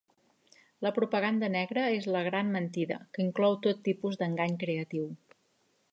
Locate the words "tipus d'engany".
3.91-4.57